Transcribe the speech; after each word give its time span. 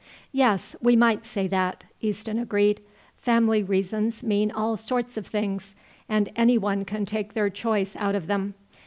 "Yes, 0.31 0.75
we 0.81 0.95
might 0.95 1.27
say 1.27 1.47
that," 1.49 1.83
Easton 2.01 2.39
agreed; 2.39 2.81
"family 3.17 3.61
reasons 3.61 4.23
mean 4.23 4.49
all 4.49 4.75
sorts 4.75 5.15
of 5.15 5.27
things, 5.27 5.75
and 6.09 6.27
anyone 6.35 6.85
can 6.85 7.05
take 7.05 7.35
their 7.35 7.51
choice 7.51 7.95
out 7.95 8.15
of 8.15 8.25
them. 8.25 8.55